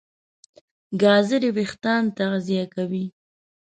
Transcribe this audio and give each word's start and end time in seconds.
ګازرې 1.01 1.49
وېښتيان 1.55 2.03
تغذیه 2.17 2.65
کوي. 2.73 3.05